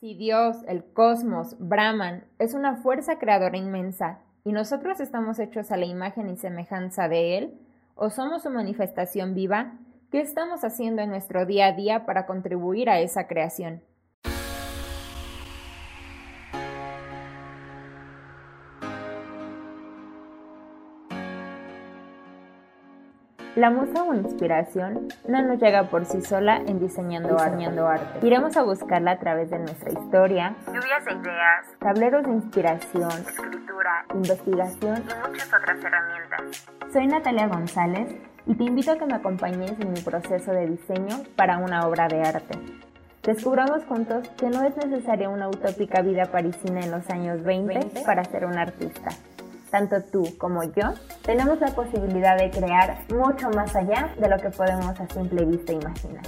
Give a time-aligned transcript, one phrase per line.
[0.00, 5.76] Si Dios, el cosmos, Brahman, es una fuerza creadora inmensa y nosotros estamos hechos a
[5.76, 7.58] la imagen y semejanza de Él,
[7.96, 9.72] o somos su manifestación viva,
[10.12, 13.82] ¿qué estamos haciendo en nuestro día a día para contribuir a esa creación?
[23.58, 28.24] La musa o inspiración no nos llega por sí sola en diseñando, arte.
[28.24, 34.04] Iremos a buscarla a través de nuestra historia, lluvias de ideas, tableros de inspiración, escritura,
[34.14, 36.68] investigación y muchas otras herramientas.
[36.92, 38.14] Soy Natalia González
[38.46, 42.06] y te invito a que me acompañes en mi proceso de diseño para una obra
[42.06, 42.56] de arte.
[43.24, 48.22] Descubramos juntos que no es necesaria una utópica vida parisina en los años 20 para
[48.22, 49.10] ser un artista
[49.70, 54.50] tanto tú como yo, tenemos la posibilidad de crear mucho más allá de lo que
[54.50, 56.24] podemos a simple vista imaginar.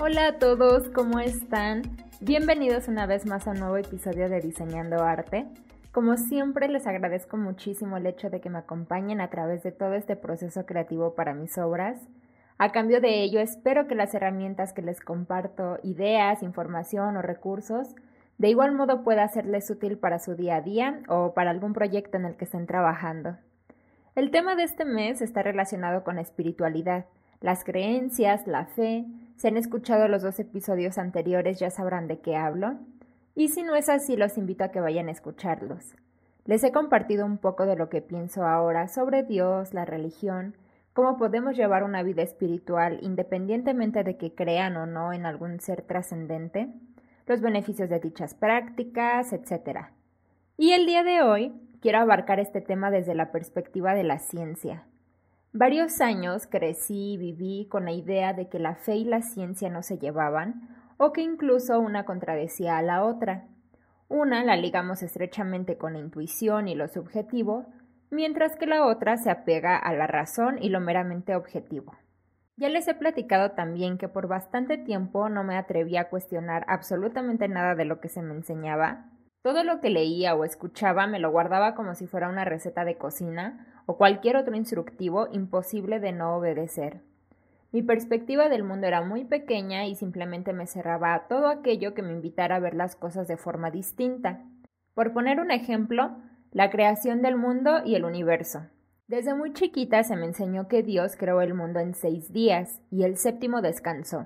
[0.00, 1.82] Hola a todos, ¿cómo están?
[2.20, 5.46] Bienvenidos una vez más a un nuevo episodio de Diseñando Arte.
[5.92, 9.94] Como siempre, les agradezco muchísimo el hecho de que me acompañen a través de todo
[9.94, 12.00] este proceso creativo para mis obras.
[12.58, 17.94] A cambio de ello, espero que las herramientas que les comparto, ideas, información o recursos,
[18.42, 22.16] de igual modo pueda serles útil para su día a día o para algún proyecto
[22.16, 23.36] en el que estén trabajando.
[24.16, 27.04] El tema de este mes está relacionado con la espiritualidad,
[27.40, 29.04] las creencias, la fe.
[29.36, 32.78] Si han escuchado los dos episodios anteriores ya sabrán de qué hablo.
[33.36, 35.94] Y si no es así, los invito a que vayan a escucharlos.
[36.44, 40.56] Les he compartido un poco de lo que pienso ahora sobre Dios, la religión,
[40.94, 45.82] cómo podemos llevar una vida espiritual independientemente de que crean o no en algún ser
[45.82, 46.74] trascendente
[47.26, 49.86] los beneficios de dichas prácticas, etc.
[50.56, 54.84] Y el día de hoy quiero abarcar este tema desde la perspectiva de la ciencia.
[55.52, 59.68] Varios años crecí y viví con la idea de que la fe y la ciencia
[59.68, 63.44] no se llevaban, o que incluso una contradecía a la otra.
[64.08, 67.66] Una la ligamos estrechamente con la intuición y lo subjetivo,
[68.10, 71.96] mientras que la otra se apega a la razón y lo meramente objetivo.
[72.56, 77.48] Ya les he platicado también que por bastante tiempo no me atreví a cuestionar absolutamente
[77.48, 79.06] nada de lo que se me enseñaba.
[79.42, 82.96] Todo lo que leía o escuchaba me lo guardaba como si fuera una receta de
[82.96, 87.00] cocina o cualquier otro instructivo imposible de no obedecer.
[87.72, 92.02] Mi perspectiva del mundo era muy pequeña y simplemente me cerraba a todo aquello que
[92.02, 94.44] me invitara a ver las cosas de forma distinta.
[94.94, 96.14] Por poner un ejemplo,
[96.52, 98.66] la creación del mundo y el universo.
[99.12, 103.02] Desde muy chiquita se me enseñó que Dios creó el mundo en seis días y
[103.02, 104.24] el séptimo descansó,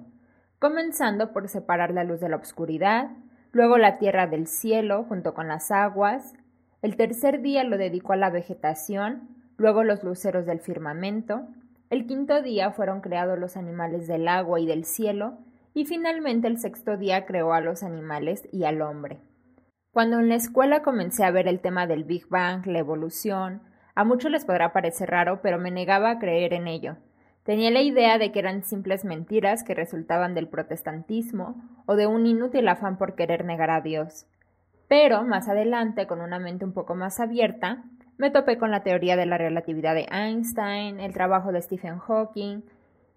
[0.61, 3.11] comenzando por separar la luz de la oscuridad,
[3.51, 6.35] luego la tierra del cielo junto con las aguas,
[6.83, 11.49] el tercer día lo dedicó a la vegetación, luego los luceros del firmamento,
[11.91, 15.37] el quinto día fueron creados los animales del agua y del cielo,
[15.75, 19.19] y finalmente el sexto día creó a los animales y al hombre.
[19.91, 23.63] Cuando en la escuela comencé a ver el tema del Big Bang, la evolución,
[23.97, 26.97] a muchos les podrá parecer raro, pero me negaba a creer en ello.
[27.45, 32.27] Tenía la idea de que eran simples mentiras que resultaban del protestantismo o de un
[32.27, 34.27] inútil afán por querer negar a Dios.
[34.87, 37.85] Pero, más adelante, con una mente un poco más abierta,
[38.19, 42.63] me topé con la teoría de la relatividad de Einstein, el trabajo de Stephen Hawking,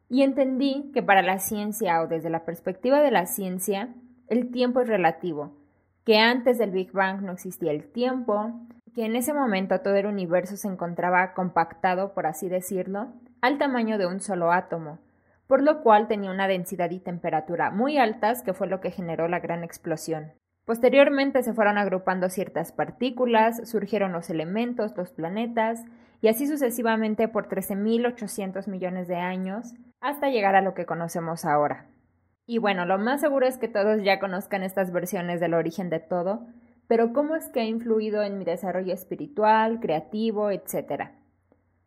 [0.10, 3.90] y entendí que para la ciencia o desde la perspectiva de la ciencia,
[4.30, 5.58] el tiempo es relativo,
[6.06, 8.54] que antes del Big Bang no existía el tiempo,
[8.94, 13.08] que en ese momento todo el universo se encontraba compactado, por así decirlo,
[13.42, 15.00] al tamaño de un solo átomo,
[15.48, 19.28] por lo cual tenía una densidad y temperatura muy altas que fue lo que generó
[19.28, 20.34] la gran explosión.
[20.66, 25.84] Posteriormente se fueron agrupando ciertas partículas, surgieron los elementos, los planetas,
[26.22, 31.88] y así sucesivamente por 13.800 millones de años, hasta llegar a lo que conocemos ahora.
[32.46, 36.00] Y bueno, lo más seguro es que todos ya conozcan estas versiones del origen de
[36.00, 36.46] todo,
[36.90, 41.12] pero ¿cómo es que ha influido en mi desarrollo espiritual, creativo, etcétera?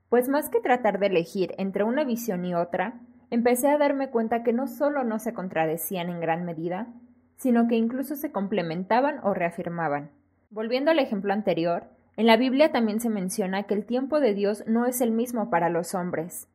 [0.09, 4.45] Pues más que tratar de elegir entre una visión y otra, empecé a darme cuenta
[4.45, 6.87] que no solo no se contradecían en gran medida,
[7.35, 10.13] sino que incluso se complementaban o reafirmaban.
[10.51, 14.63] Volviendo al ejemplo anterior, en la Biblia también se menciona que el tiempo de Dios
[14.69, 16.47] no es el mismo para los hombres.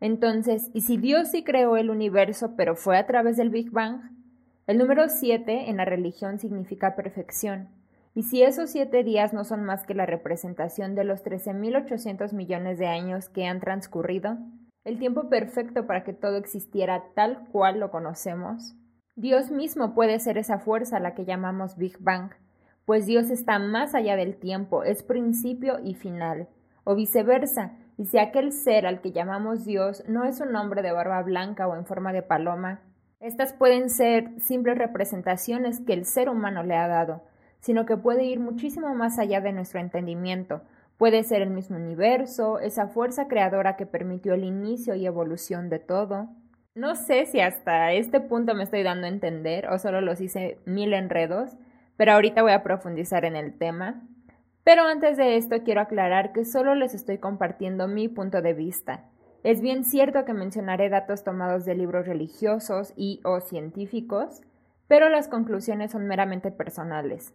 [0.00, 4.02] Entonces, ¿y si Dios sí creó el universo pero fue a través del Big Bang?
[4.66, 7.70] El número siete en la religión significa perfección,
[8.16, 12.78] y si esos siete días no son más que la representación de los 13.800 millones
[12.78, 14.38] de años que han transcurrido,
[14.84, 18.74] el tiempo perfecto para que todo existiera tal cual lo conocemos,
[19.16, 22.30] Dios mismo puede ser esa fuerza a la que llamamos Big Bang,
[22.86, 26.48] pues Dios está más allá del tiempo, es principio y final,
[26.84, 30.92] o viceversa, y si aquel ser al que llamamos Dios no es un hombre de
[30.92, 32.80] barba blanca o en forma de paloma,
[33.20, 37.22] Estas pueden ser simples representaciones que el ser humano le ha dado,
[37.66, 40.62] sino que puede ir muchísimo más allá de nuestro entendimiento.
[40.98, 45.80] Puede ser el mismo universo, esa fuerza creadora que permitió el inicio y evolución de
[45.80, 46.28] todo.
[46.76, 50.60] No sé si hasta este punto me estoy dando a entender o solo los hice
[50.64, 51.56] mil enredos,
[51.96, 54.00] pero ahorita voy a profundizar en el tema.
[54.62, 59.06] Pero antes de esto quiero aclarar que solo les estoy compartiendo mi punto de vista.
[59.42, 64.42] Es bien cierto que mencionaré datos tomados de libros religiosos y o científicos,
[64.86, 67.34] pero las conclusiones son meramente personales.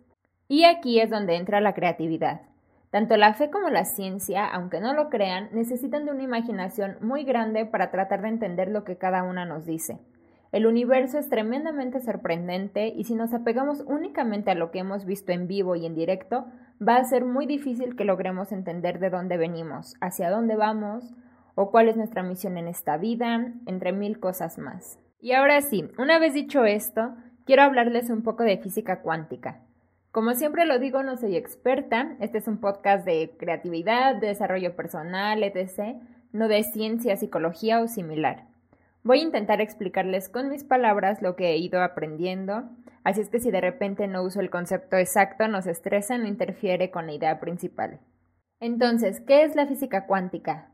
[0.51, 2.42] Y aquí es donde entra la creatividad.
[2.89, 7.24] Tanto la fe como la ciencia, aunque no lo crean, necesitan de una imaginación muy
[7.24, 10.00] grande para tratar de entender lo que cada una nos dice.
[10.51, 15.31] El universo es tremendamente sorprendente y si nos apegamos únicamente a lo que hemos visto
[15.31, 16.48] en vivo y en directo,
[16.86, 21.13] va a ser muy difícil que logremos entender de dónde venimos, hacia dónde vamos
[21.56, 25.00] o cuál es nuestra misión en esta vida, entre mil cosas más.
[25.21, 27.15] Y ahora sí, una vez dicho esto,
[27.45, 29.62] quiero hablarles un poco de física cuántica.
[30.11, 34.75] Como siempre lo digo, no soy experta, este es un podcast de creatividad, de desarrollo
[34.75, 35.95] personal, etc.,
[36.33, 38.45] no de ciencia, psicología o similar.
[39.03, 42.63] Voy a intentar explicarles con mis palabras lo que he ido aprendiendo,
[43.05, 46.27] así es que si de repente no uso el concepto exacto, no se estresa, no
[46.27, 48.01] interfiere con la idea principal.
[48.59, 50.71] Entonces, ¿qué es la física cuántica?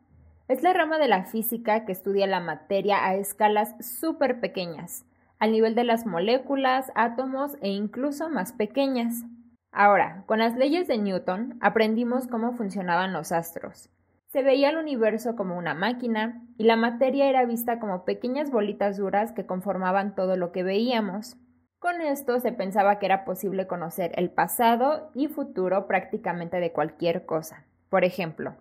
[0.48, 5.06] Es la rama de la física que estudia la materia a escalas súper pequeñas,
[5.40, 9.24] al nivel de las moléculas, átomos e incluso más pequeñas.
[9.72, 13.90] Ahora, con las leyes de Newton aprendimos cómo funcionaban los astros.
[14.28, 18.98] Se veía el universo como una máquina y la materia era vista como pequeñas bolitas
[18.98, 21.38] duras que conformaban todo lo que veíamos.
[21.80, 27.26] Con esto se pensaba que era posible conocer el pasado y futuro prácticamente de cualquier
[27.26, 27.66] cosa.
[27.90, 28.56] Por ejemplo,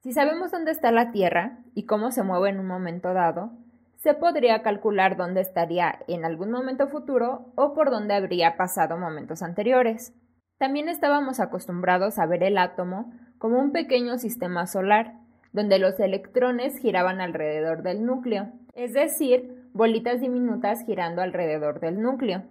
[0.00, 3.52] si sabemos dónde está la Tierra y cómo se mueve en un momento dado,
[4.02, 9.42] se podría calcular dónde estaría en algún momento futuro o por dónde habría pasado momentos
[9.42, 10.12] anteriores.
[10.58, 15.14] También estábamos acostumbrados a ver el átomo como un pequeño sistema solar,
[15.52, 22.42] donde los electrones giraban alrededor del núcleo, es decir, bolitas diminutas girando alrededor del núcleo.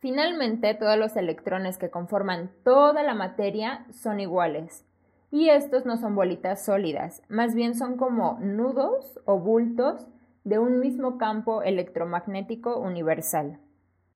[0.00, 4.84] Finalmente, todos los electrones que conforman toda la materia son iguales.
[5.30, 10.06] Y estos no son bolitas sólidas, más bien son como nudos o bultos
[10.44, 13.58] de un mismo campo electromagnético universal.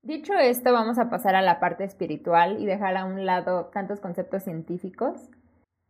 [0.02, 4.00] Dicho esto, vamos a pasar a la parte espiritual y dejar a un lado tantos
[4.00, 5.28] conceptos científicos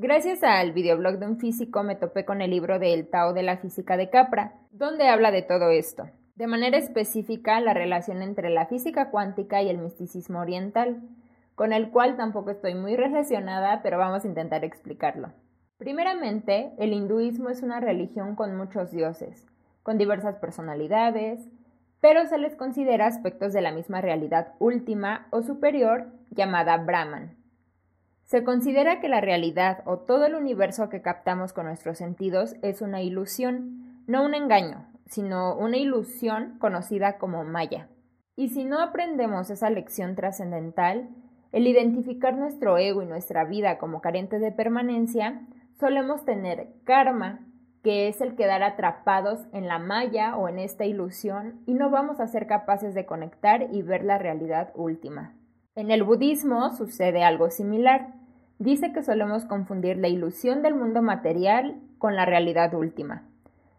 [0.01, 3.43] Gracias al videoblog de un físico me topé con el libro de El Tao de
[3.43, 6.09] la Física de Capra, donde habla de todo esto.
[6.37, 11.03] De manera específica, la relación entre la física cuántica y el misticismo oriental,
[11.57, 15.33] con el cual tampoco estoy muy relacionada, pero vamos a intentar explicarlo.
[15.79, 19.49] Primeramente, el hinduismo es una religión con muchos dioses,
[19.89, 21.49] con diversas personalidades,
[22.03, 27.39] pero se les considera aspectos de la misma realidad última o superior llamada Brahman.
[28.25, 32.83] Se considera que la realidad o todo el universo que captamos con nuestros sentidos es
[32.83, 37.89] una ilusión, no un engaño, sino una ilusión conocida como Maya.
[38.37, 41.09] Y si no aprendemos esa lección trascendental,
[41.51, 45.47] el identificar nuestro ego y nuestra vida como carente de permanencia,
[45.81, 47.41] solemos tener karma,
[47.83, 52.21] que es el quedar atrapados en la malla o en esta ilusión y no vamos
[52.21, 55.35] a ser capaces de conectar y ver la realidad última.
[55.75, 58.15] En el budismo sucede algo similar.
[58.59, 63.23] Dice que solemos confundir la ilusión del mundo material con la realidad última,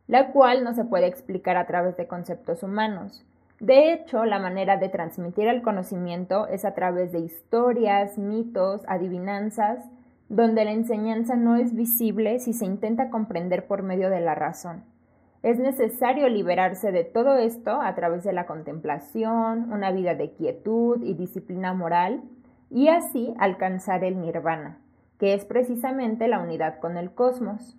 [0.08, 3.26] la cual no se puede explicar a través de conceptos humanos.
[3.60, 9.84] De hecho, la manera de transmitir el conocimiento es a través de historias, mitos, adivinanzas,
[10.30, 14.84] donde la enseñanza no es visible si se intenta comprender por medio de la razón.
[15.42, 21.02] Es necesario liberarse de todo esto a través de la contemplación, una vida de quietud
[21.02, 22.24] y disciplina moral,
[22.70, 24.80] y así alcanzar el nirvana,
[25.18, 27.78] que es precisamente la unidad con el cosmos.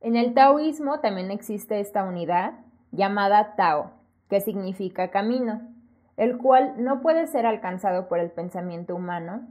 [0.00, 2.54] En el taoísmo también existe esta unidad
[2.92, 3.90] llamada Tao,
[4.30, 5.60] que significa camino,
[6.16, 9.46] el cual no puede ser alcanzado por el pensamiento humano.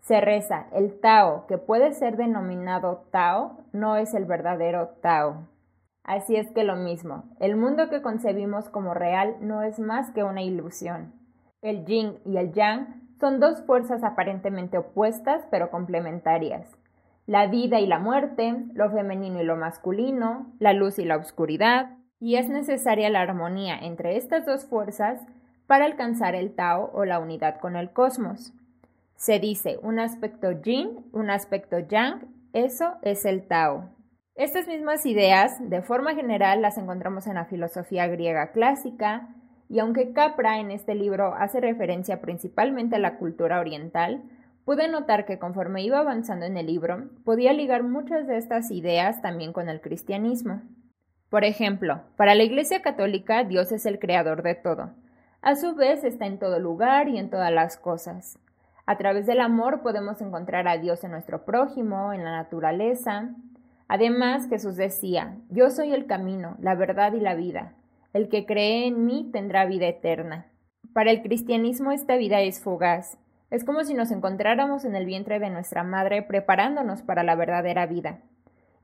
[0.00, 5.46] Se reza, el Tao, que puede ser denominado Tao, no es el verdadero Tao.
[6.04, 10.24] Así es que lo mismo, el mundo que concebimos como real no es más que
[10.24, 11.12] una ilusión.
[11.62, 16.66] El yin y el yang son dos fuerzas aparentemente opuestas pero complementarias.
[17.26, 21.98] La vida y la muerte, lo femenino y lo masculino, la luz y la oscuridad,
[22.18, 25.20] y es necesaria la armonía entre estas dos fuerzas
[25.66, 28.52] para alcanzar el Tao o la unidad con el cosmos.
[29.20, 32.22] Se dice un aspecto yin, un aspecto yang,
[32.54, 33.90] eso es el Tao.
[34.34, 39.28] Estas mismas ideas, de forma general, las encontramos en la filosofía griega clásica,
[39.68, 44.22] y aunque Capra en este libro hace referencia principalmente a la cultura oriental,
[44.64, 49.20] pude notar que conforme iba avanzando en el libro, podía ligar muchas de estas ideas
[49.20, 50.62] también con el cristianismo.
[51.28, 54.94] Por ejemplo, para la Iglesia Católica Dios es el creador de todo.
[55.42, 58.38] A su vez está en todo lugar y en todas las cosas.
[58.86, 63.30] A través del amor podemos encontrar a Dios en nuestro prójimo, en la naturaleza,
[63.92, 67.72] Además, Jesús decía, Yo soy el camino, la verdad y la vida.
[68.12, 70.46] El que cree en mí tendrá vida eterna.
[70.92, 73.18] Para el cristianismo esta vida es fugaz.
[73.50, 77.86] Es como si nos encontráramos en el vientre de nuestra madre preparándonos para la verdadera
[77.86, 78.20] vida.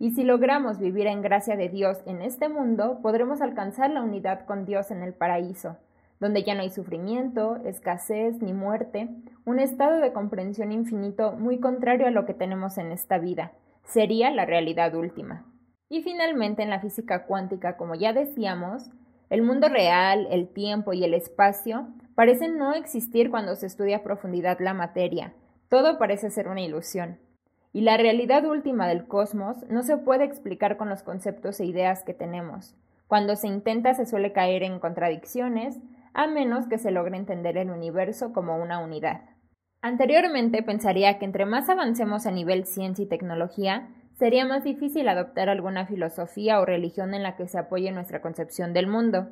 [0.01, 4.45] Y si logramos vivir en gracia de Dios en este mundo, podremos alcanzar la unidad
[4.45, 5.77] con Dios en el paraíso,
[6.21, 9.09] donde ya no hay sufrimiento, escasez ni muerte,
[9.45, 13.53] un estado de comprensión infinito muy contrario a lo que tenemos en esta vida,
[13.85, 15.45] sería la realidad última.
[15.89, 18.91] Y finalmente en la física cuántica, como ya decíamos,
[19.31, 24.03] el mundo real, el tiempo y el espacio parecen no existir cuando se estudia a
[24.03, 25.33] profundidad la materia,
[25.69, 27.19] todo parece ser una ilusión.
[27.73, 32.05] Y la realidad última del cosmos no se puede explicar con los conceptos e ideas
[32.05, 32.75] que tenemos.
[33.07, 35.79] Cuando se intenta se suele caer en contradicciones,
[36.17, 39.21] a menos que se logre entender el universo como una unidad.
[39.83, 45.51] Anteriormente pensaría que entre más avancemos a nivel ciencia y tecnología, sería más difícil adoptar
[45.51, 49.29] alguna filosofía o religión en la que se apoye nuestra concepción del mundo.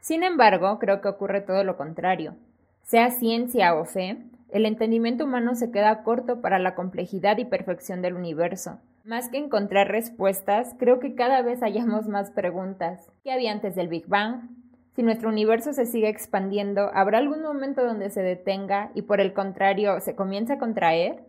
[0.00, 2.34] Sin embargo, creo que ocurre todo lo contrario.
[2.82, 4.18] Sea ciencia o fe,
[4.50, 8.80] el entendimiento humano se queda corto para la complejidad y perfección del universo.
[9.04, 13.08] Más que encontrar respuestas, creo que cada vez hallamos más preguntas.
[13.22, 14.65] ¿Qué había antes del Big Bang?
[14.96, 19.34] Si nuestro universo se sigue expandiendo, ¿habrá algún momento donde se detenga y por el
[19.34, 21.22] contrario se comience a contraer?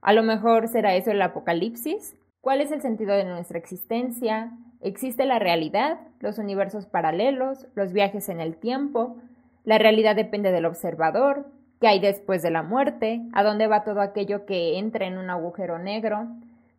[0.00, 2.16] A lo mejor será eso el apocalipsis.
[2.40, 4.52] ¿Cuál es el sentido de nuestra existencia?
[4.80, 9.18] ¿Existe la realidad, los universos paralelos, los viajes en el tiempo?
[9.64, 11.44] ¿La realidad depende del observador?
[11.82, 13.20] ¿Qué hay después de la muerte?
[13.34, 16.28] ¿A dónde va todo aquello que entra en un agujero negro?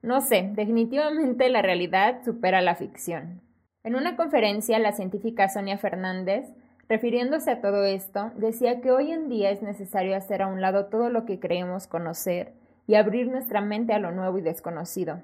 [0.02, 3.43] No sé, definitivamente la realidad supera la ficción.
[3.84, 6.46] En una conferencia, la científica Sonia Fernández,
[6.88, 10.86] refiriéndose a todo esto, decía que hoy en día es necesario hacer a un lado
[10.86, 12.54] todo lo que creemos conocer
[12.88, 15.22] y abrir nuestra mente a lo nuevo y desconocido.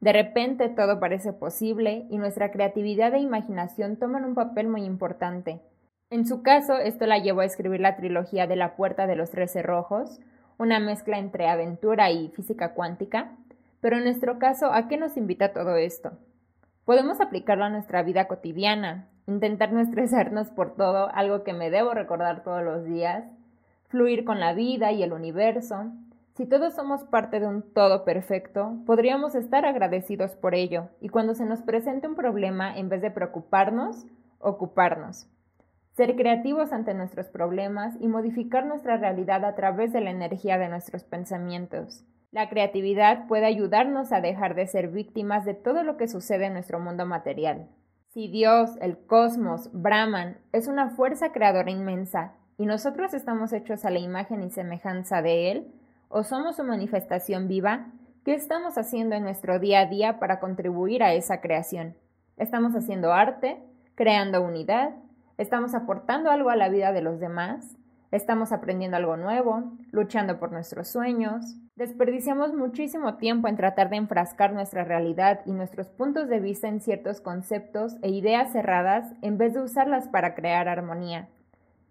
[0.00, 5.60] De repente todo parece posible y nuestra creatividad e imaginación toman un papel muy importante.
[6.08, 9.30] En su caso, esto la llevó a escribir la trilogía de La Puerta de los
[9.30, 10.20] Trece Rojos,
[10.56, 13.36] una mezcla entre aventura y física cuántica.
[13.82, 16.12] Pero en nuestro caso, ¿a qué nos invita todo esto?
[16.90, 21.94] Podemos aplicarlo a nuestra vida cotidiana, intentar no estresarnos por todo, algo que me debo
[21.94, 23.22] recordar todos los días,
[23.86, 25.92] fluir con la vida y el universo.
[26.34, 31.36] Si todos somos parte de un todo perfecto, podríamos estar agradecidos por ello y cuando
[31.36, 34.08] se nos presente un problema, en vez de preocuparnos,
[34.40, 35.28] ocuparnos.
[35.92, 40.68] Ser creativos ante nuestros problemas y modificar nuestra realidad a través de la energía de
[40.68, 42.04] nuestros pensamientos.
[42.32, 46.52] La creatividad puede ayudarnos a dejar de ser víctimas de todo lo que sucede en
[46.52, 47.68] nuestro mundo material.
[48.10, 53.90] Si Dios, el cosmos, Brahman, es una fuerza creadora inmensa y nosotros estamos hechos a
[53.90, 55.74] la imagen y semejanza de Él,
[56.08, 57.86] o somos su manifestación viva,
[58.24, 61.96] ¿qué estamos haciendo en nuestro día a día para contribuir a esa creación?
[62.36, 63.62] ¿Estamos haciendo arte?
[63.96, 64.90] ¿Creando unidad?
[65.36, 67.76] ¿Estamos aportando algo a la vida de los demás?
[68.10, 69.70] ¿Estamos aprendiendo algo nuevo?
[69.92, 71.54] ¿Luchando por nuestros sueños?
[71.76, 76.80] Desperdiciamos muchísimo tiempo en tratar de enfrascar nuestra realidad y nuestros puntos de vista en
[76.80, 81.28] ciertos conceptos e ideas cerradas en vez de usarlas para crear armonía.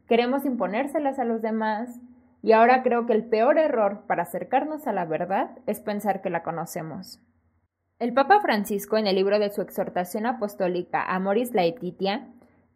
[0.10, 2.02] Queremos imponérselas a los demás
[2.42, 6.30] y ahora creo que el peor error para acercarnos a la verdad es pensar que
[6.30, 7.22] la conocemos.
[7.98, 12.28] El Papa Francisco, en el libro de su exhortación apostólica Amoris Laetitia,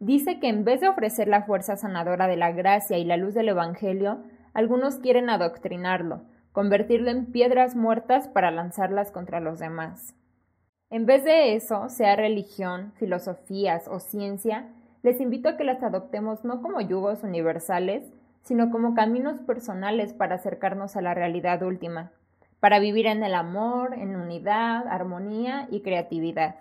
[0.04, 3.32] dice que en vez de ofrecer la fuerza sanadora de la gracia y la luz
[3.34, 4.18] del Evangelio,
[4.52, 10.14] algunos quieren adoctrinarlo, convertirlo en piedras muertas para lanzarlas contra los demás.
[10.90, 14.68] En vez de eso, sea religión, filosofías o ciencia,
[15.02, 18.04] les invito a que las adoptemos no como yugos universales,
[18.42, 22.12] sino como caminos personales para acercarnos a la realidad última,
[22.60, 26.56] para vivir en el amor, en unidad, armonía y creatividad.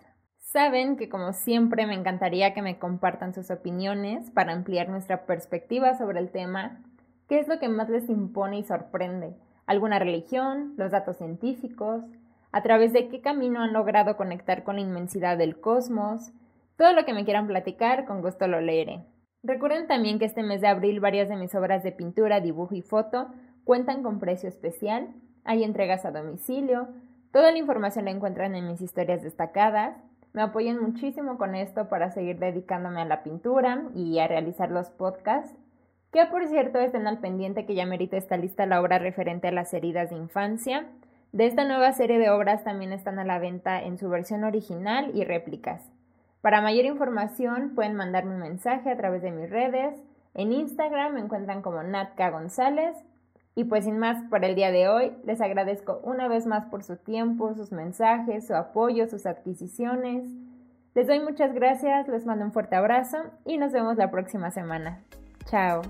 [0.54, 5.98] Saben que como siempre me encantaría que me compartan sus opiniones para ampliar nuestra perspectiva
[5.98, 6.84] sobre el tema,
[7.28, 9.34] qué es lo que más les impone y sorprende,
[9.66, 12.04] alguna religión, los datos científicos,
[12.52, 16.32] a través de qué camino han logrado conectar con la inmensidad del cosmos,
[16.78, 19.04] todo lo que me quieran platicar, con gusto lo leeré.
[19.42, 22.84] Recuerden también que este mes de abril varias de mis obras de pintura, dibujo y
[22.84, 23.30] foto
[23.64, 26.90] cuentan con precio especial, hay entregas a domicilio,
[27.32, 29.98] toda la información la encuentran en mis historias destacadas,
[30.34, 34.90] me apoyan muchísimo con esto para seguir dedicándome a la pintura y a realizar los
[34.90, 35.56] podcasts
[36.13, 39.52] que por cierto estén al pendiente que ya merita está lista la obra referente a
[39.52, 40.86] las heridas de infancia.
[41.32, 45.10] De esta nueva serie de obras también están a la venta en su versión original
[45.16, 45.82] y réplicas.
[46.42, 50.00] Para mayor información pueden mandarme un mensaje a través de mis redes.
[50.36, 52.96] En Instagram me encuentran como Natka González.
[53.55, 56.83] Y pues sin más por el día de hoy, les agradezco una vez más por
[56.83, 60.24] su tiempo, sus mensajes, su apoyo, sus adquisiciones.
[60.96, 65.03] Les doy muchas gracias, les mando un fuerte abrazo y nos vemos la próxima semana.
[65.46, 65.81] Chao.